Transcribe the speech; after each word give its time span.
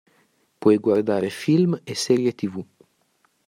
Puoi 0.59 0.77
guardare 0.83 1.29
film 1.29 1.79
e 1.83 1.93
serie 1.93 2.31
tv. 2.39 2.55